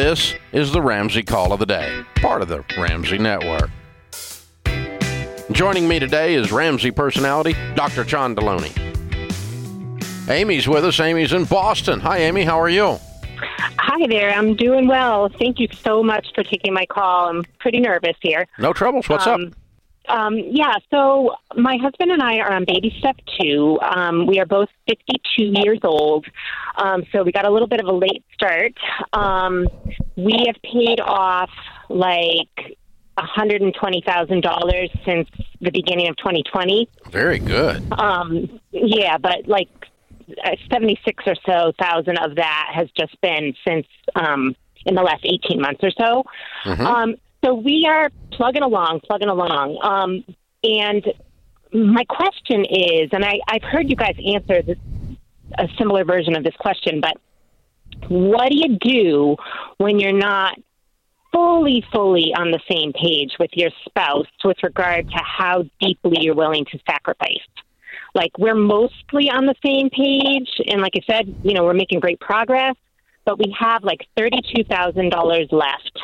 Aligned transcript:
This 0.00 0.34
is 0.52 0.72
the 0.72 0.80
Ramsey 0.80 1.22
Call 1.22 1.52
of 1.52 1.58
the 1.58 1.66
Day, 1.66 2.02
part 2.14 2.40
of 2.40 2.48
the 2.48 2.64
Ramsey 2.78 3.18
Network. 3.18 3.68
Joining 5.52 5.86
me 5.86 5.98
today 5.98 6.32
is 6.36 6.50
Ramsey 6.50 6.90
personality, 6.90 7.54
Dr. 7.74 8.04
John 8.04 8.34
Delony. 8.34 8.72
Amy's 10.30 10.66
with 10.66 10.86
us. 10.86 10.98
Amy's 11.00 11.34
in 11.34 11.44
Boston. 11.44 12.00
Hi, 12.00 12.16
Amy. 12.20 12.44
How 12.44 12.58
are 12.58 12.70
you? 12.70 12.98
Hi 13.78 14.06
there. 14.06 14.30
I'm 14.30 14.56
doing 14.56 14.88
well. 14.88 15.28
Thank 15.38 15.60
you 15.60 15.68
so 15.70 16.02
much 16.02 16.28
for 16.34 16.44
taking 16.44 16.72
my 16.72 16.86
call. 16.86 17.28
I'm 17.28 17.44
pretty 17.58 17.80
nervous 17.80 18.16
here. 18.22 18.48
No 18.58 18.72
troubles. 18.72 19.06
What's 19.06 19.26
um, 19.26 19.48
up? 19.48 19.52
Um, 20.08 20.38
yeah, 20.38 20.74
so 20.90 21.34
my 21.56 21.76
husband 21.76 22.10
and 22.10 22.22
I 22.22 22.38
are 22.38 22.52
on 22.52 22.64
baby 22.64 22.94
step 22.98 23.16
two. 23.40 23.78
Um, 23.80 24.26
we 24.26 24.40
are 24.40 24.46
both 24.46 24.68
52 24.88 25.52
years 25.62 25.78
old, 25.84 26.26
um, 26.76 27.04
so 27.12 27.22
we 27.22 27.32
got 27.32 27.46
a 27.46 27.50
little 27.50 27.68
bit 27.68 27.80
of 27.80 27.86
a 27.86 27.92
late 27.92 28.24
start. 28.34 28.72
Um, 29.12 29.66
we 30.16 30.44
have 30.46 30.56
paid 30.62 31.00
off 31.00 31.50
like 31.88 32.76
$120,000 33.18 34.90
since 35.04 35.28
the 35.60 35.70
beginning 35.70 36.08
of 36.08 36.16
2020. 36.16 36.88
Very 37.12 37.38
good. 37.38 37.86
Um, 37.92 38.60
yeah, 38.72 39.18
but 39.18 39.46
like 39.46 39.68
uh, 40.44 40.56
76 40.70 41.24
or 41.26 41.34
so 41.46 41.72
thousand 41.80 42.18
of 42.18 42.36
that 42.36 42.70
has 42.72 42.88
just 42.96 43.20
been 43.20 43.54
since 43.66 43.86
um, 44.14 44.54
in 44.86 44.94
the 44.94 45.02
last 45.02 45.24
18 45.24 45.60
months 45.60 45.80
or 45.82 45.90
so. 45.90 46.24
Mhm. 46.64 46.80
Um, 46.80 47.14
so 47.44 47.54
we 47.54 47.86
are 47.88 48.10
plugging 48.32 48.62
along, 48.62 49.00
plugging 49.00 49.28
along. 49.28 49.78
Um, 49.82 50.24
and 50.62 51.04
my 51.72 52.04
question 52.04 52.64
is, 52.64 53.10
and 53.12 53.24
I, 53.24 53.40
I've 53.48 53.62
heard 53.62 53.88
you 53.88 53.96
guys 53.96 54.16
answer 54.26 54.62
this, 54.62 54.78
a 55.58 55.68
similar 55.78 56.04
version 56.04 56.36
of 56.36 56.44
this 56.44 56.54
question, 56.58 57.00
but 57.00 57.16
what 58.08 58.50
do 58.50 58.56
you 58.56 58.78
do 58.80 59.36
when 59.78 59.98
you're 59.98 60.12
not 60.12 60.58
fully, 61.32 61.84
fully 61.92 62.32
on 62.36 62.50
the 62.50 62.60
same 62.70 62.92
page 62.92 63.32
with 63.38 63.50
your 63.54 63.70
spouse 63.84 64.26
with 64.44 64.56
regard 64.62 65.08
to 65.08 65.18
how 65.18 65.64
deeply 65.80 66.18
you're 66.20 66.34
willing 66.34 66.64
to 66.66 66.78
sacrifice? 66.88 67.38
Like, 68.14 68.36
we're 68.38 68.56
mostly 68.56 69.30
on 69.30 69.46
the 69.46 69.54
same 69.64 69.88
page, 69.90 70.50
and 70.66 70.80
like 70.80 70.92
I 70.96 71.00
said, 71.06 71.34
you 71.44 71.54
know, 71.54 71.64
we're 71.64 71.74
making 71.74 72.00
great 72.00 72.18
progress, 72.18 72.74
but 73.24 73.38
we 73.38 73.54
have 73.58 73.84
like 73.84 74.06
$32,000 74.18 75.52
left. 75.52 76.00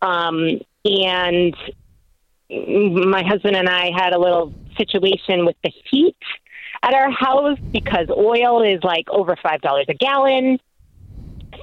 Um, 0.00 0.60
and 0.84 1.54
my 2.60 3.22
husband 3.22 3.56
and 3.56 3.68
I 3.68 3.90
had 3.96 4.12
a 4.12 4.18
little 4.18 4.52
situation 4.76 5.46
with 5.46 5.56
the 5.62 5.72
heat 5.90 6.16
at 6.82 6.94
our 6.94 7.10
house 7.10 7.58
because 7.70 8.08
oil 8.10 8.62
is 8.62 8.82
like 8.82 9.08
over 9.08 9.36
$5 9.36 9.88
a 9.88 9.94
gallon. 9.94 10.58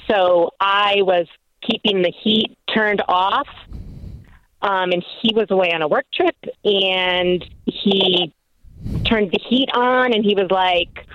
So 0.09 0.51
I 0.59 0.97
was 0.99 1.27
keeping 1.61 2.01
the 2.01 2.11
heat 2.11 2.57
turned 2.73 3.01
off. 3.07 3.47
Um, 4.61 4.91
and 4.91 5.05
he 5.21 5.33
was 5.33 5.47
away 5.51 5.71
on 5.71 5.81
a 5.81 5.87
work 5.87 6.05
trip 6.13 6.35
and 6.65 7.45
he 7.65 8.33
turned 9.05 9.31
the 9.31 9.39
heat 9.39 9.69
on 9.73 10.13
and 10.13 10.23
he 10.23 10.35
was 10.35 10.51
like, 10.51 11.05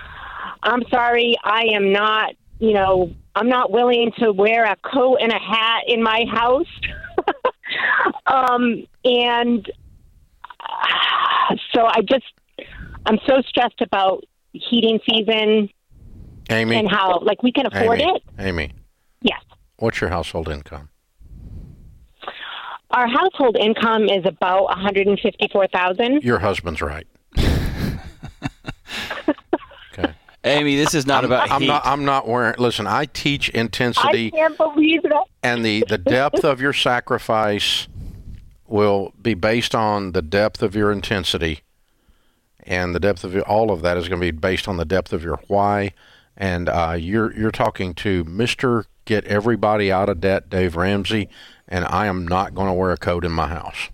I'm 0.63 0.83
sorry, 0.89 1.35
I 1.43 1.65
am 1.73 1.91
not, 1.91 2.33
you 2.57 2.73
know, 2.73 3.13
I'm 3.35 3.47
not 3.47 3.69
willing 3.69 4.11
to 4.17 4.31
wear 4.31 4.65
a 4.65 4.75
coat 4.77 5.17
and 5.21 5.31
a 5.31 5.37
hat 5.37 5.83
in 5.87 6.01
my 6.01 6.25
house. 6.27 6.65
Um, 8.25 8.85
and 9.03 9.71
so 11.73 11.85
I 11.85 12.01
just, 12.01 12.25
I'm 13.05 13.19
so 13.27 13.41
stressed 13.47 13.81
about 13.81 14.23
heating 14.53 14.99
season 15.09 15.69
Amy. 16.49 16.75
and 16.77 16.89
how, 16.89 17.19
like, 17.19 17.43
we 17.43 17.51
can 17.51 17.65
afford 17.67 18.01
Amy, 18.01 18.11
it. 18.15 18.23
Amy, 18.39 18.71
Yes. 19.21 19.41
what's 19.77 19.99
your 20.01 20.09
household 20.09 20.49
income? 20.49 20.89
Our 22.91 23.07
household 23.07 23.57
income 23.59 24.03
is 24.05 24.25
about 24.25 24.65
154,000. 24.65 26.23
Your 26.23 26.39
husband's 26.39 26.81
right. 26.81 27.05
okay. 29.93 30.13
Amy, 30.45 30.75
this 30.75 30.93
is 30.93 31.05
not 31.05 31.23
I'm, 31.23 31.31
about 31.31 31.51
I'm 31.51 31.61
heat. 31.61 31.67
not. 31.67 31.85
I'm 31.85 32.05
not 32.05 32.27
wearing. 32.27 32.55
Listen, 32.57 32.87
I 32.87 33.05
teach 33.05 33.49
intensity. 33.49 34.07
I 34.07 34.11
intensity, 34.11 34.31
can't 34.31 34.57
believe 34.57 35.03
that. 35.03 35.23
and 35.43 35.65
the 35.65 35.83
the 35.87 35.97
depth 35.97 36.43
of 36.43 36.61
your 36.61 36.73
sacrifice 36.73 37.87
will 38.67 39.13
be 39.21 39.33
based 39.33 39.75
on 39.75 40.11
the 40.13 40.21
depth 40.21 40.61
of 40.63 40.75
your 40.75 40.91
intensity, 40.91 41.61
and 42.63 42.95
the 42.95 42.99
depth 42.99 43.23
of 43.23 43.33
your, 43.33 43.43
all 43.43 43.71
of 43.71 43.81
that 43.81 43.97
is 43.97 44.07
going 44.07 44.21
to 44.21 44.25
be 44.25 44.31
based 44.31 44.67
on 44.67 44.77
the 44.77 44.85
depth 44.85 45.13
of 45.13 45.23
your 45.23 45.39
why. 45.47 45.91
And 46.37 46.69
uh, 46.69 46.95
you're 46.99 47.33
you're 47.33 47.51
talking 47.51 47.93
to 47.95 48.23
Mister 48.25 48.85
Get 49.05 49.23
Everybody 49.25 49.91
Out 49.91 50.09
of 50.09 50.19
Debt, 50.19 50.49
Dave 50.49 50.75
Ramsey, 50.75 51.29
and 51.67 51.85
I 51.85 52.07
am 52.07 52.27
not 52.27 52.53
going 52.53 52.67
to 52.67 52.73
wear 52.73 52.91
a 52.91 52.97
coat 52.97 53.23
in 53.23 53.31
my 53.31 53.47
house. 53.47 53.89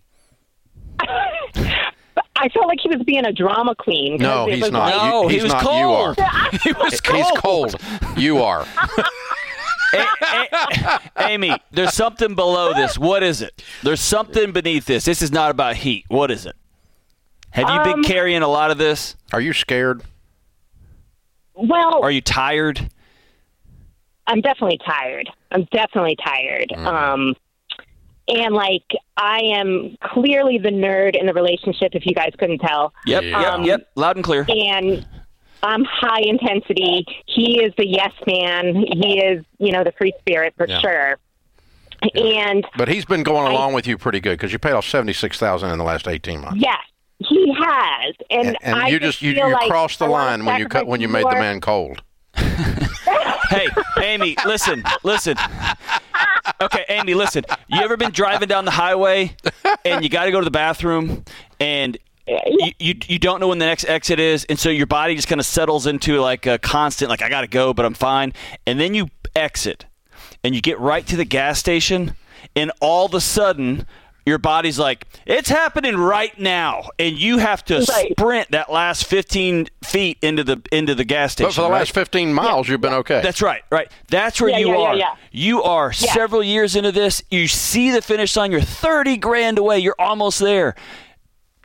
I 2.41 2.49
felt 2.49 2.67
like 2.67 2.79
he 2.81 2.89
was 2.89 3.01
being 3.05 3.25
a 3.25 3.31
drama 3.31 3.75
queen. 3.75 4.17
'cause 4.17 4.23
No, 4.23 4.47
it 4.47 4.53
he's 4.55 4.63
was 4.63 4.71
not. 4.71 4.91
like- 4.95 4.95
No, 5.11 5.21
You- 5.23 5.27
he 5.29 5.33
he's 5.35 5.43
was 5.43 5.53
not. 5.53 5.61
You 5.63 5.67
cold. 5.69 6.19
are. 6.19 6.49
he 6.63 6.71
was 6.73 7.01
cold. 7.01 7.17
He's 7.23 7.31
cold. 7.39 7.75
You 8.17 8.41
are. 8.43 8.65
A- 9.93 10.07
A- 10.23 11.01
Amy, 11.27 11.51
there's 11.71 11.93
something 11.93 12.33
below 12.33 12.73
this. 12.73 12.97
What 12.97 13.23
is 13.23 13.41
it? 13.41 13.61
There's 13.83 13.99
something 13.99 14.51
beneath 14.53 14.85
this. 14.85 15.03
This 15.05 15.21
is 15.21 15.31
not 15.31 15.51
about 15.51 15.75
heat. 15.75 16.05
What 16.07 16.31
is 16.31 16.45
it? 16.45 16.55
Have 17.51 17.69
you 17.69 17.79
been 17.83 17.99
Um, 17.99 18.03
carrying 18.03 18.41
a 18.41 18.47
lot 18.47 18.71
of 18.71 18.77
this? 18.77 19.15
Are 19.33 19.41
you 19.41 19.51
scared? 19.53 20.01
well, 21.53 22.01
Are 22.01 22.11
you 22.11 22.21
tired? 22.21 22.89
I'm 24.27 24.39
definitely 24.39 24.79
tired. 24.85 25.29
I'm 25.51 25.65
definitely 25.71 26.15
tired. 26.23 26.69
Mm-hmm. 26.71 26.87
Um, 26.87 27.35
and 28.27 28.53
like 28.53 28.83
I 29.17 29.39
am 29.55 29.97
clearly 30.03 30.57
the 30.57 30.69
nerd 30.69 31.19
in 31.19 31.25
the 31.25 31.33
relationship. 31.33 31.91
If 31.93 32.05
you 32.05 32.13
guys 32.13 32.31
couldn't 32.37 32.59
tell, 32.59 32.93
Yep, 33.05 33.23
Yeah. 33.23 33.41
yep, 33.41 33.53
um, 33.53 33.63
yep. 33.63 33.89
Loud 33.95 34.15
and 34.17 34.25
clear. 34.25 34.45
and 34.47 35.05
I'm 35.63 35.83
high 35.85 36.21
intensity. 36.23 37.05
He 37.27 37.61
is 37.63 37.73
the 37.77 37.85
yes 37.87 38.11
man. 38.25 38.75
He 38.75 39.19
is, 39.19 39.45
you 39.59 39.71
know, 39.71 39.83
the 39.83 39.91
free 39.91 40.13
spirit 40.19 40.53
for 40.57 40.67
Yeah. 40.67 40.79
sure. 40.79 41.17
And 42.15 42.65
But 42.77 42.87
he's 42.87 43.05
been 43.05 43.21
going 43.23 43.47
I- 43.47 43.51
along 43.51 43.73
with 43.73 43.85
you 43.85 43.97
pretty 43.97 44.19
good 44.19 44.31
because 44.39 44.51
you 44.51 44.57
paid 44.59 44.73
off 44.73 44.87
seventy 44.87 45.13
six 45.13 45.37
thousand 45.37 45.69
in 45.69 45.77
the 45.77 45.83
last 45.83 46.07
eighteen 46.07 46.41
months. 46.41 46.59
yes, 46.59 46.79
he 47.19 47.53
has. 47.59 48.15
And, 48.31 48.47
And, 48.47 48.57
and 48.63 48.75
I 48.75 48.87
you 48.87 48.99
just 48.99 49.19
just 49.19 49.21
you, 49.21 49.33
you 49.33 49.53
like 49.53 49.69
crossed 49.69 49.99
the 49.99 50.07
line 50.07 50.43
when 50.45 50.59
you 50.59 50.67
cut 50.67 50.87
when 50.87 50.99
you 50.99 51.07
made 51.07 51.25
the 51.25 51.31
man 51.35 51.61
cold. 51.61 52.01
hey, 52.35 53.67
Amy, 54.01 54.35
listen, 54.45 54.83
listen. 55.03 55.35
Okay, 56.61 56.85
Amy, 56.89 57.15
listen. 57.15 57.43
You 57.67 57.81
ever 57.81 57.97
been 57.97 58.11
driving 58.11 58.47
down 58.47 58.65
the 58.65 58.71
highway 58.71 59.35
and 59.83 60.03
you 60.03 60.09
got 60.09 60.25
to 60.25 60.31
go 60.31 60.39
to 60.39 60.45
the 60.45 60.51
bathroom 60.51 61.25
and 61.59 61.97
you, 62.27 62.71
you 62.79 62.95
you 63.07 63.19
don't 63.19 63.39
know 63.39 63.47
when 63.47 63.57
the 63.57 63.65
next 63.65 63.85
exit 63.85 64.19
is, 64.19 64.45
and 64.45 64.59
so 64.59 64.69
your 64.69 64.85
body 64.85 65.15
just 65.15 65.27
kind 65.27 65.41
of 65.41 65.45
settles 65.45 65.87
into 65.87 66.21
like 66.21 66.45
a 66.45 66.59
constant, 66.59 67.09
like 67.09 67.23
I 67.23 67.29
got 67.29 67.41
to 67.41 67.47
go, 67.47 67.73
but 67.73 67.83
I'm 67.83 67.95
fine. 67.95 68.33
And 68.67 68.79
then 68.79 68.93
you 68.93 69.09
exit, 69.35 69.85
and 70.43 70.53
you 70.53 70.61
get 70.61 70.79
right 70.79 71.05
to 71.07 71.15
the 71.15 71.25
gas 71.25 71.59
station, 71.59 72.15
and 72.55 72.71
all 72.79 73.07
of 73.07 73.13
a 73.15 73.21
sudden. 73.21 73.87
Your 74.25 74.37
body's 74.37 74.77
like, 74.77 75.07
it's 75.25 75.49
happening 75.49 75.97
right 75.97 76.37
now, 76.39 76.89
and 76.99 77.17
you 77.17 77.39
have 77.39 77.65
to 77.65 77.77
Right. 77.89 78.11
sprint 78.11 78.51
that 78.51 78.71
last 78.71 79.05
15 79.07 79.67
feet 79.83 80.17
into 80.21 80.43
the 80.43 80.61
into 80.71 80.93
the 80.93 81.03
gas 81.03 81.31
station. 81.33 81.47
But 81.49 81.55
for 81.55 81.61
the 81.61 81.69
right? 81.69 81.79
last 81.79 81.91
fifteen 81.93 82.31
miles, 82.33 82.69
you've 82.69 82.81
been 82.81 82.93
okay. 82.93 83.21
That's 83.21 83.41
right, 83.41 83.63
right. 83.71 83.91
That's 84.09 84.39
where 84.39 84.51
Yeah, 84.51 84.57
you 84.59 84.67
yeah, 84.69 84.73
yeah, 84.77 84.87
are. 84.87 84.95
yeah. 84.95 85.15
You 85.31 85.63
are 85.63 85.91
several 85.91 86.43
years 86.43 86.75
into 86.75 86.91
this. 86.91 87.23
You 87.31 87.47
see 87.47 87.89
the 87.91 88.01
finish 88.01 88.35
line. 88.35 88.51
You're 88.51 88.61
30 88.61 89.17
grand 89.17 89.57
away. 89.57 89.79
You're 89.79 89.95
almost 89.97 90.39
there. 90.39 90.75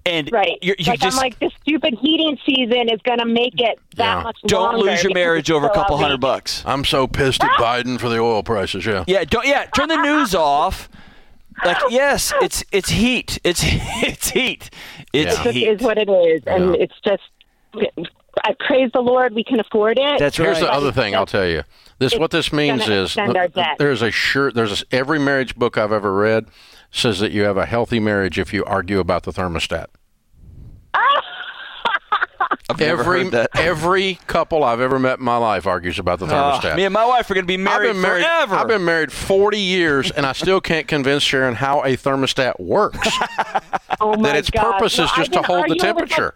And 0.07 0.31
right, 0.33 0.57
you're, 0.63 0.77
you 0.79 0.85
like 0.87 1.01
just 1.01 1.17
I'm 1.17 1.21
like 1.23 1.39
this 1.41 1.51
stupid 1.63 1.99
heating 2.01 2.39
season 2.47 2.89
is 2.91 3.01
going 3.03 3.19
to 3.19 3.27
make 3.27 3.55
it 3.61 3.77
that 3.97 4.19
Yeah. 4.19 4.23
much. 4.23 4.37
don't 4.47 4.75
longer 4.77 4.91
lose 4.93 5.03
your 5.03 5.13
marriage 5.13 5.51
it's 5.51 5.57
over 5.57 5.67
a 5.67 5.75
couple 5.75 5.97
hundred 5.99 6.21
bucks. 6.21 6.63
I'm 6.65 6.85
so 6.85 7.09
pissed 7.09 7.43
at 7.43 7.51
ah. 7.59 7.61
Biden 7.61 7.99
for 7.99 8.09
the 8.09 8.19
oil 8.19 8.45
prices. 8.45 8.87
Yeah. 8.87 9.03
Yeah, 9.09 9.25
don't 9.25 9.47
yeah, 9.47 9.65
turn 9.67 9.89
the 9.89 9.97
news 10.03 10.33
off. 10.35 10.89
Like 11.65 11.79
yes, 11.91 12.33
it's 12.43 12.65
it's 12.73 12.91
heat. 12.91 13.39
It's 13.45 13.63
it's 13.65 14.31
heat. 14.31 14.71
It's 15.13 15.37
Yeah. 15.39 15.49
It 15.49 15.55
heat. 15.55 15.69
is 15.69 15.81
what 15.83 15.99
it 15.99 16.09
is, 16.09 16.43
and 16.47 16.75
Yeah. 16.75 16.83
it's 16.83 16.95
just. 17.05 17.23
I 18.45 18.55
praise 18.67 18.91
the 18.93 19.01
Lord 19.01 19.35
we 19.35 19.43
can 19.43 19.59
afford 19.61 19.99
it. 19.99 20.19
That's 20.19 20.37
Here's 20.37 20.61
right. 20.61 20.67
the 20.67 20.73
other 20.73 20.93
thing 20.93 21.15
I'll 21.17 21.25
tell 21.27 21.47
you. 21.47 21.63
This 21.99 22.15
what 22.19 22.31
this 22.31 22.53
means 22.53 22.87
is 22.87 23.07
extend 23.11 23.37
our 23.37 23.49
debt. 23.49 23.77
there's 23.79 24.03
a 24.03 24.11
sure 24.11 24.53
there's 24.53 24.83
a, 24.83 24.95
every 24.95 25.19
marriage 25.19 25.57
book 25.57 25.79
I've 25.79 25.93
ever 25.93 26.13
read 26.15 26.47
says 26.91 27.19
that 27.21 27.33
you 27.33 27.45
have 27.45 27.57
a 27.57 27.65
healthy 27.67 27.99
marriage 27.99 28.39
if 28.39 28.53
you 28.53 28.63
argue 28.65 28.99
about 29.01 29.23
the 29.23 29.33
thermostat. 29.33 29.87
I've 32.69 32.81
every 32.81 33.31
every 33.55 34.19
couple 34.27 34.65
I've 34.65 34.81
ever 34.81 34.99
met 34.99 35.19
in 35.21 35.25
my 35.25 35.37
life 35.37 35.67
argues 35.67 35.99
about 35.99 36.19
the 36.19 36.27
thermostat. 36.27 36.73
Ah, 36.73 36.77
me 36.77 36.85
and 36.85 36.93
my 36.93 37.07
wife 37.07 37.31
are 37.31 37.35
going 37.35 37.45
to 37.45 37.49
be 37.49 37.57
married, 37.57 37.89
I've 37.91 37.95
been 37.95 38.03
married. 38.03 38.25
forever. 38.25 38.55
I've 38.57 38.69
been 38.69 38.85
married 38.85 39.13
40 39.13 39.59
years, 39.59 40.11
and 40.11 40.27
I 40.27 40.33
still 40.33 40.61
can't 40.61 40.89
convince 40.89 41.23
Sharon 41.23 41.55
how 41.55 41.83
a 41.85 41.97
thermostat 41.97 42.59
works. 42.61 43.09
Oh 43.99 44.15
my 44.15 44.29
that 44.29 44.37
its 44.37 44.51
gosh. 44.51 44.63
purpose 44.63 44.99
Well, 44.99 45.07
is 45.07 45.13
just 45.13 45.33
to 45.33 45.41
hold 45.43 45.65
the 45.71 45.83
arguing 45.83 45.95
with 45.97 46.11
my 46.11 46.17
temperature. 46.17 46.35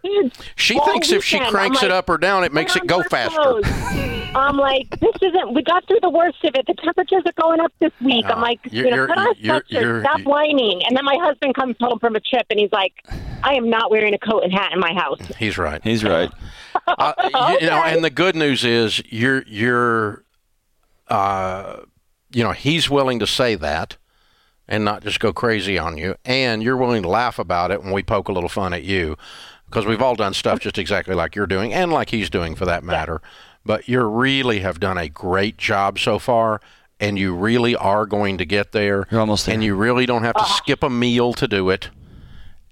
She 0.56 0.79
all 0.79 0.87
thinks 0.87 1.11
if 1.12 1.23
she 1.23 1.38
cranks 1.41 1.82
I'm 1.82 1.87
it 1.87 1.93
up 1.93 2.09
or 2.09 2.17
down, 2.17 2.43
it 2.43 2.55
makes 2.55 2.75
it 2.75 2.87
go 2.87 3.03
faster. 3.03 3.61
clothes." 4.32 4.47
I'm 4.50 4.56
like, 4.56 4.91
this 5.00 5.15
isn't. 5.23 5.55
We 5.55 5.62
got 5.62 5.87
through 5.87 6.00
the 6.03 6.11
worst 6.11 6.43
of 6.44 6.55
it. 6.55 6.67
The 6.67 6.75
temperatures 6.82 7.23
are 7.27 7.43
going 7.43 7.61
up 7.61 7.73
this 7.81 7.93
week. 8.00 8.25
I'm 8.29 8.41
like, 8.41 8.61
you're- 8.71 8.88
you 8.88 8.91
know, 8.91 8.97
you're- 8.97 9.09
put 9.09 9.19
on 9.19 9.35
you're- 9.38 9.61
sweatshirt. 9.61 9.65
you're- 9.71 10.00
Stop 10.03 10.21
whining. 10.23 10.82
And 10.87 10.97
then 10.97 11.05
my 11.05 11.17
husband 11.21 11.55
comes 11.55 11.77
home 11.81 11.99
from 11.99 12.17
a 12.17 12.21
trip 12.21 12.47
and 12.50 12.59
he's 12.59 12.73
like, 12.73 12.93
I 13.43 13.55
am 13.55 13.71
not 13.71 13.91
wearing 13.91 14.15
a 14.15 14.19
coat 14.19 14.44
and 14.44 14.53
hat 14.53 14.73
in 14.73 14.81
my 14.81 14.93
house. 14.93 15.21
He's 15.38 15.56
right. 15.59 15.81
He's 15.82 16.05
right. 16.05 16.31
Uh, 16.87 17.12
you, 17.25 17.59
you 17.62 17.71
know, 17.71 17.82
and 17.82 18.05
the 18.05 18.11
good 18.11 18.37
news 18.37 18.65
is 18.65 19.03
you're 19.11 19.43
you're, 19.47 20.25
uh, 21.09 21.79
you 22.33 22.44
know, 22.44 22.53
he's 22.53 22.88
willing 22.88 23.19
to 23.19 23.26
say 23.26 23.55
that, 23.56 23.97
and 24.69 24.85
not 24.85 25.03
just 25.03 25.19
go 25.21 25.33
crazy 25.33 25.79
on 25.79 25.99
you, 25.99 26.15
and 26.25 26.62
you're 26.62 26.76
willing 26.76 27.03
to 27.03 27.09
laugh 27.09 27.38
about 27.38 27.71
it 27.71 27.83
when 27.83 27.93
we 27.93 28.03
poke 28.03 28.29
a 28.29 28.33
little 28.33 28.49
fun 28.49 28.73
at 28.73 28.85
you, 28.85 29.17
because 29.67 29.85
we've 29.87 30.00
all 30.03 30.15
done 30.15 30.33
stuff 30.35 30.61
just 30.61 30.79
exactly 30.79 31.15
like 31.15 31.35
you're 31.35 31.47
doing, 31.47 31.73
and 31.75 31.93
like 31.93 32.11
he's 32.11 32.31
doing 32.31 32.55
for 32.55 32.67
that 32.67 32.85
matter. 32.85 33.21
But 33.65 33.89
you 33.89 34.03
really 34.03 34.61
have 34.61 34.81
done 34.81 34.99
a 34.99 35.09
great 35.09 35.57
job 35.59 35.99
so 35.99 36.19
far. 36.19 36.61
And 36.99 37.19
you 37.19 37.35
really 37.35 37.75
are 37.77 38.05
going 38.05 38.37
to 38.39 38.45
get 38.45 38.73
there. 38.73 39.07
You're 39.11 39.21
almost 39.21 39.47
there. 39.47 39.55
And 39.55 39.65
you 39.65 39.75
really 39.75 40.05
don't 40.05 40.23
have 40.23 40.35
to 40.35 40.43
ah. 40.43 40.57
skip 40.59 40.83
a 40.83 40.91
meal 40.91 41.33
to 41.35 41.49
do 41.49 41.71
it. 41.71 41.89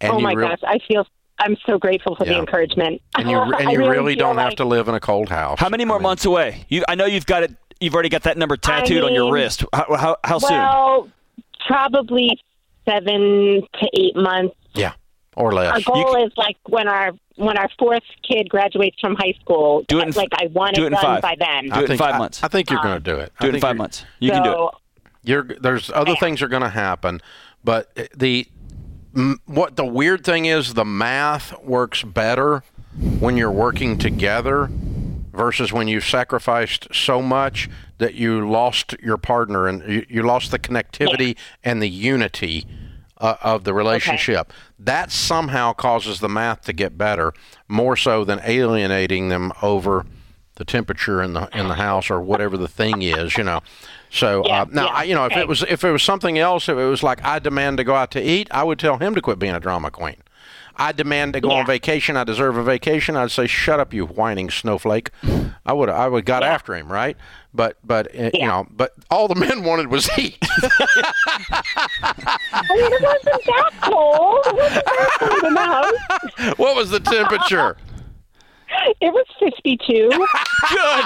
And 0.03 0.13
oh 0.13 0.21
my 0.21 0.35
real- 0.35 0.49
gosh, 0.49 0.61
I 0.65 0.79
feel. 0.87 1.07
I'm 1.39 1.57
so 1.65 1.79
grateful 1.79 2.17
for 2.17 2.27
Yeah. 2.27 2.35
the 2.35 2.39
encouragement. 2.41 3.01
And 3.17 3.31
you, 3.31 3.39
and 3.59 3.71
you 3.71 3.89
really, 3.89 4.15
feel 4.15 4.27
don't 4.27 4.39
have 4.39 4.57
to 4.57 4.65
live 4.65 4.89
in 4.89 4.95
a 4.95 5.01
cold 5.01 5.29
house. 5.31 5.59
How 5.61 5.69
many 5.69 5.85
more 5.85 5.97
I 5.97 5.99
mean, 6.01 6.03
months 6.03 6.25
away? 6.25 6.67
You, 6.69 6.85
I 6.89 6.95
know 6.95 7.07
you've 7.07 7.27
got 7.27 7.43
it. 7.45 7.53
You've 7.81 7.95
already 7.95 8.09
got 8.09 8.25
that 8.25 8.37
number 8.37 8.57
tattooed 8.57 9.05
on 9.05 9.15
your 9.15 9.33
wrist. 9.33 9.65
How, 9.73 9.95
how, 9.97 10.17
how 10.25 10.39
soon? 10.41 10.59
Well, 10.59 11.09
probably 11.67 12.39
seven 12.89 13.63
to 13.81 13.89
eight 13.95 14.17
months. 14.17 14.57
Yeah, 14.75 14.93
or 15.39 15.53
less. 15.53 15.87
Our 15.87 15.95
goal 15.95 16.27
is 16.27 16.33
like 16.37 16.57
when 16.69 16.89
our 16.89 17.13
when 17.37 17.57
our 17.57 17.71
fourth 17.79 18.03
kid 18.29 18.49
graduates 18.49 18.99
from 19.01 19.15
high 19.15 19.35
school. 19.41 19.85
Do 19.87 20.01
it 20.01 20.09
in- 20.09 20.13
like 20.15 20.31
I 20.33 20.47
want 20.49 20.75
do 20.75 20.85
it 20.85 20.89
it 20.89 20.91
done 20.91 21.03
five. 21.03 21.23
by 21.23 21.37
then. 21.39 21.69
Do 21.69 21.85
it 21.85 21.91
in 21.91 21.97
five 21.97 22.19
months. 22.19 22.43
I, 22.43 22.49
think 22.49 22.69
you're 22.69 22.83
going 22.83 23.01
to 23.03 23.13
uh, 23.13 23.17
do 23.17 23.21
it. 23.21 23.33
Do 23.41 23.49
it 23.49 23.55
in 23.55 23.61
five 23.61 23.77
months. 23.77 24.05
You 24.19 24.33
can 24.33 24.43
do 24.43 24.67
it. 24.67 24.75
You're 25.23 25.45
there's 25.45 25.91
other 25.91 26.17
things 26.17 26.43
are 26.43 26.49
going 26.49 26.63
to 26.63 26.69
happen, 26.69 27.21
but 27.63 27.97
the 28.15 28.49
what 29.47 29.77
the 29.77 29.87
weird 29.87 30.25
thing 30.25 30.47
is 30.47 30.75
the 30.75 30.85
math 30.85 31.59
works 31.63 32.03
better 32.03 32.63
when 33.21 33.37
you're 33.37 33.51
working 33.51 33.99
together 33.99 34.69
versus 35.33 35.73
when 35.73 35.87
you've 35.87 36.05
sacrificed 36.05 36.89
so 36.93 37.23
much 37.23 37.69
that 37.99 38.15
you 38.15 38.49
lost 38.49 38.97
your 39.01 39.17
partner 39.17 39.69
and 39.69 39.89
you, 39.89 40.07
you 40.09 40.23
lost 40.23 40.51
the 40.51 40.59
connectivity 40.59 41.37
and 41.63 41.81
the 41.81 41.89
unity 41.89 42.67
uh, 43.21 43.37
of 43.43 43.65
the 43.65 43.75
relationship. 43.75 44.53
That 44.79 45.11
somehow 45.11 45.73
causes 45.73 46.21
the 46.21 46.29
math 46.29 46.63
to 46.63 46.73
get 46.73 46.97
better 46.97 47.33
more 47.67 47.97
so 47.97 48.25
than 48.25 48.41
alienating 48.45 49.29
them 49.29 49.53
over 49.63 50.07
the 50.55 50.65
temperature 50.65 51.23
in 51.23 51.35
the 51.35 51.49
in 51.57 51.69
the 51.69 51.75
house 51.75 52.11
or 52.11 52.21
whatever 52.21 52.57
the 52.57 52.69
thing 52.69 53.03
is, 53.03 53.37
you 53.37 53.45
know. 53.45 53.61
So 54.11 54.43
Yeah, 54.45 54.63
uh, 54.63 54.67
now, 54.71 54.87
yeah, 54.87 54.93
I, 54.93 55.03
you 55.05 55.15
know, 55.15 55.25
if 55.27 55.37
it 55.37 55.47
was 55.47 55.63
if 55.63 55.85
it 55.85 55.91
was 55.91 56.03
something 56.03 56.39
else, 56.39 56.69
if 56.69 56.77
it 56.77 56.85
was 56.85 57.03
like 57.03 57.25
I 57.25 57.39
demand 57.39 57.79
to 57.79 57.85
go 57.85 57.95
out 57.95 58.11
to 58.13 58.23
eat, 58.23 58.49
I 58.51 58.65
would 58.65 58.79
tell 58.79 58.99
him 58.99 59.15
to 59.15 59.23
quit 59.23 59.39
being 59.39 59.55
a 59.55 59.61
drama 59.61 59.91
queen. 59.91 60.17
I 60.79 60.93
demand 60.93 61.33
to 61.35 61.41
go 61.41 61.51
Yeah. 61.51 61.57
on 61.57 61.67
vacation. 61.67 62.17
I 62.17 62.25
deserve 62.25 62.57
a 62.57 62.63
vacation. 62.63 63.17
I'd 63.17 63.31
say, 63.31 63.47
"Shut 63.47 63.81
up, 63.81 63.93
you 63.93 64.07
whining 64.07 64.51
snowflake." 64.51 65.11
I 65.67 65.73
would 65.73 65.89
I 65.89 66.09
would 66.09 66.25
got 66.25 66.43
Yeah. 66.43 66.53
after 66.55 66.75
him, 66.75 66.91
right? 66.91 67.17
But 67.53 67.77
but 67.85 68.15
uh, 68.19 68.31
you 68.35 68.47
know, 68.47 68.67
but 68.71 68.93
all 69.11 69.29
the 69.29 69.35
men 69.35 69.65
wanted 69.65 69.89
was 69.89 70.07
heat. 70.11 70.39
I 70.43 70.47
mean, 72.71 72.93
it 72.93 73.03
wasn't 73.03 73.45
that 73.45 73.71
cold. 73.83 74.47
It 74.47 74.55
wasn't 74.55 74.85
that 74.85 75.11
cold 75.19 75.45
in 75.45 75.55
the 75.55 75.61
house. 75.61 76.57
what 76.59 76.77
was 76.77 76.91
the 76.91 77.01
temperature? 77.01 77.77
It 79.01 79.13
was 79.13 79.25
52. 79.41 80.11
Good. 80.71 81.05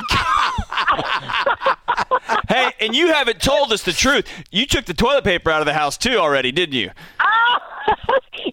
hey, 2.48 2.72
and 2.80 2.94
you 2.94 3.08
haven't 3.12 3.40
told 3.40 3.72
us 3.72 3.82
the 3.84 3.92
truth. 3.92 4.26
You 4.50 4.66
took 4.66 4.84
the 4.84 4.94
toilet 4.94 5.24
paper 5.24 5.50
out 5.50 5.60
of 5.60 5.66
the 5.66 5.72
house 5.72 5.96
too 5.96 6.16
already, 6.16 6.50
didn't 6.52 6.74
you? 6.74 6.90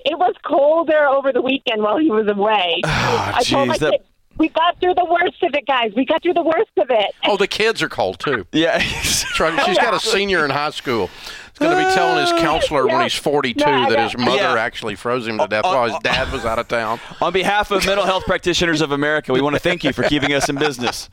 It 0.06 0.18
was 0.18 0.34
colder 0.46 1.06
over 1.06 1.32
the 1.32 1.42
weekend 1.42 1.82
while 1.82 1.98
he 1.98 2.10
was 2.10 2.28
away. 2.28 2.82
Ah, 2.86 3.36
I 3.38 3.44
told 3.44 3.68
my 3.70 3.78
that- 3.78 3.92
kids, 3.92 4.04
we 4.38 4.48
got 4.50 4.80
through 4.80 4.94
the 4.94 5.04
worst 5.06 5.44
of 5.44 5.54
it, 5.54 5.66
guys. 5.68 5.92
We 5.98 6.06
got 6.06 6.24
through 6.24 6.34
the 6.36 6.42
worst 6.44 6.72
of 6.78 6.90
it. 6.90 7.12
Oh, 7.26 7.36
the 7.36 7.48
kids 7.48 7.82
are 7.84 7.90
cold 7.90 8.20
too. 8.20 8.46
Yeah. 8.54 8.80
Try- 8.80 9.64
She's 9.66 9.78
got 9.78 9.94
a 9.94 10.00
senior 10.16 10.46
in 10.46 10.52
high 10.52 10.70
school. 10.70 11.08
He's 11.08 11.60
going 11.68 11.78
to 11.78 11.90
be 11.90 11.94
telling 11.94 12.22
his 12.22 12.32
uh, 12.32 12.40
counselor 12.40 12.88
when 12.88 13.02
he's 13.02 13.16
42 13.16 13.60
Yeah, 13.60 13.80
I 13.86 13.90
that 13.90 14.00
his 14.12 14.18
mother 14.18 14.38
Yeah. 14.38 14.56
actually 14.56 14.96
froze 14.96 15.28
him 15.28 15.38
to 15.40 15.48
death 15.48 15.66
uh, 15.66 15.70
while 15.72 15.86
his 15.88 15.96
uh, 15.96 16.00
dad 16.00 16.32
was 16.32 16.46
out 16.46 16.58
of 16.58 16.70
town. 16.70 17.02
On 17.22 17.34
behalf 17.34 17.72
of 17.72 17.86
Mental 17.86 18.06
Health 18.06 18.24
Practitioners 18.24 18.80
of 18.80 18.94
America, 18.94 19.34
we 19.34 19.42
want 19.42 19.56
to 19.58 19.60
thank 19.60 19.84
you 19.84 19.92
for 19.92 20.04
keeping 20.04 20.32
us 20.34 20.48
in 20.48 20.56
business 20.56 21.10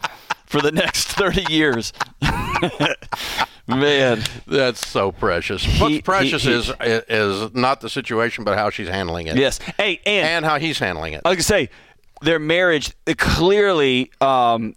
for 0.46 0.60
the 0.60 0.70
next 0.70 1.06
30 1.08 1.52
years. 1.52 1.92
Man. 3.68 4.22
That's 4.46 4.86
so 4.86 5.10
precious. 5.12 5.62
He- 5.64 5.80
What's 5.82 6.00
precious 6.02 6.44
he- 6.44 6.52
is 6.52 6.70
is 6.80 7.54
not 7.54 7.80
the 7.80 7.88
situation, 7.90 8.44
but 8.44 8.56
how 8.56 8.70
she's 8.70 8.88
handling 8.88 9.26
it. 9.26 9.36
Yes. 9.36 9.58
Hey, 9.76 10.00
and, 10.06 10.26
and 10.28 10.44
how 10.44 10.58
he's 10.58 10.78
handling 10.78 11.14
it. 11.14 11.22
I 11.24 11.30
was 11.30 11.36
going 11.36 11.38
to 11.38 11.42
say, 11.42 11.70
their 12.22 12.38
marriage, 12.38 12.92
uh, 13.06 13.14
clearly, 13.18 14.10
um, 14.20 14.74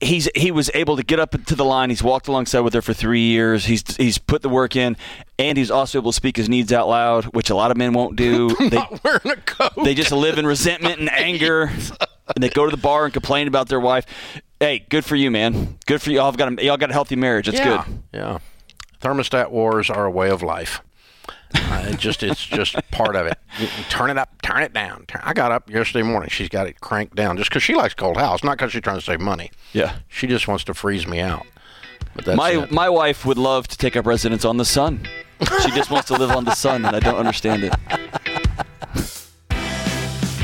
he's 0.00 0.28
he 0.34 0.50
was 0.50 0.70
able 0.74 0.96
to 0.96 1.02
get 1.02 1.20
up 1.20 1.32
to 1.46 1.54
the 1.54 1.64
line. 1.64 1.90
He's 1.90 2.02
walked 2.02 2.28
alongside 2.28 2.60
with 2.60 2.72
her 2.74 2.82
for 2.82 2.94
three 2.94 3.20
years. 3.26 3.66
He's 3.66 3.84
he's 3.96 4.16
put 4.18 4.40
the 4.42 4.48
work 4.48 4.76
in, 4.76 4.96
and 5.38 5.58
he's 5.58 5.70
also 5.70 5.98
able 5.98 6.12
to 6.12 6.16
speak 6.16 6.36
his 6.36 6.48
needs 6.48 6.72
out 6.72 6.88
loud, 6.88 7.24
which 7.34 7.50
a 7.50 7.54
lot 7.54 7.70
of 7.70 7.76
men 7.76 7.92
won't 7.92 8.16
do. 8.16 8.54
They, 8.60 8.76
Not 8.76 9.02
wearing 9.04 9.20
a 9.26 9.36
coat. 9.36 9.72
they 9.84 9.94
just 9.94 10.12
live 10.12 10.38
in 10.38 10.46
resentment 10.46 11.00
and 11.00 11.10
anger, 11.12 11.64
and 11.64 12.42
they 12.42 12.48
go 12.48 12.64
to 12.64 12.70
the 12.70 12.80
bar 12.80 13.04
and 13.04 13.12
complain 13.12 13.48
about 13.48 13.68
their 13.68 13.80
wife. 13.80 14.06
Hey, 14.60 14.84
good 14.90 15.06
for 15.06 15.16
you, 15.16 15.30
man. 15.30 15.78
Good 15.86 16.02
for 16.02 16.10
you. 16.10 16.16
Y'all 16.16 16.26
have 16.26 16.36
got 16.36 16.58
a, 16.60 16.62
y'all 16.64 16.76
got 16.76 16.90
a 16.90 16.92
healthy 16.92 17.16
marriage. 17.16 17.48
It's 17.48 17.58
yeah, 17.58 17.84
good. 17.86 18.02
Yeah. 18.12 18.38
Thermostat 19.00 19.50
wars 19.50 19.88
are 19.88 20.04
a 20.04 20.10
way 20.10 20.28
of 20.28 20.42
life. 20.42 20.82
Uh, 21.54 21.86
it 21.88 21.98
just 21.98 22.22
it's 22.22 22.44
just 22.44 22.76
part 22.90 23.16
of 23.16 23.26
it. 23.26 23.38
You- 23.58 23.64
you 23.66 23.84
turn 23.88 24.10
it 24.10 24.18
up, 24.18 24.40
turn 24.42 24.62
it 24.62 24.72
down. 24.74 25.06
Turn- 25.08 25.22
I 25.24 25.32
got 25.32 25.50
up 25.50 25.70
yesterday 25.70 26.02
morning. 26.02 26.28
She's 26.28 26.50
got 26.50 26.66
it 26.66 26.80
cranked 26.80 27.16
down 27.16 27.38
just 27.38 27.48
because 27.48 27.62
she 27.62 27.74
likes 27.74 27.94
cold 27.94 28.18
house, 28.18 28.44
not 28.44 28.58
because 28.58 28.70
she's 28.72 28.82
trying 28.82 28.98
to 28.98 29.02
save 29.04 29.20
money. 29.20 29.50
Yeah. 29.72 29.94
She 30.08 30.26
just 30.26 30.46
wants 30.46 30.62
to 30.64 30.74
freeze 30.74 31.06
me 31.06 31.20
out. 31.20 31.46
But 32.14 32.26
that's 32.26 32.36
My 32.36 32.50
it. 32.50 32.70
my 32.70 32.88
wife 32.90 33.24
would 33.24 33.38
love 33.38 33.66
to 33.68 33.78
take 33.78 33.96
up 33.96 34.04
residence 34.06 34.44
on 34.44 34.58
the 34.58 34.64
sun. 34.66 35.08
She 35.62 35.70
just 35.70 35.90
wants 35.90 36.08
to 36.08 36.14
live 36.18 36.30
on 36.32 36.44
the 36.44 36.54
sun, 36.54 36.84
and 36.84 36.94
I 36.94 37.00
don't 37.00 37.16
understand 37.16 37.64
it. 37.64 37.74